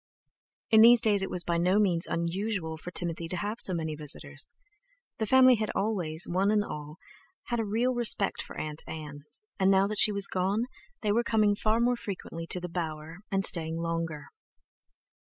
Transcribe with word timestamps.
In 0.71 0.81
these 0.81 0.99
days 0.99 1.21
it 1.21 1.29
was 1.29 1.43
by 1.43 1.59
no 1.59 1.77
means 1.77 2.07
unusual 2.07 2.75
for 2.75 2.89
Timothy 2.89 3.27
to 3.27 3.37
have 3.37 3.59
so 3.61 3.71
many 3.75 3.93
visitors. 3.93 4.51
The 5.19 5.27
family 5.27 5.57
had 5.57 5.69
always, 5.75 6.25
one 6.27 6.49
and 6.49 6.63
all, 6.63 6.97
had 7.49 7.59
a 7.59 7.63
real 7.65 7.93
respect 7.93 8.41
for 8.41 8.57
Aunt 8.57 8.81
Ann, 8.87 9.25
and 9.59 9.69
now 9.69 9.85
that 9.85 9.99
she 9.99 10.11
was 10.11 10.25
gone, 10.25 10.63
they 11.03 11.11
were 11.11 11.23
coming 11.23 11.55
far 11.55 11.79
more 11.79 11.95
frequently 11.95 12.47
to 12.47 12.59
The 12.59 12.67
Bower, 12.67 13.19
and 13.31 13.45
staying 13.45 13.77
longer. 13.77 14.29